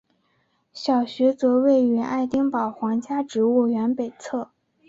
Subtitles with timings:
[0.73, 4.49] 小学则位于爱丁堡皇家植物园北侧。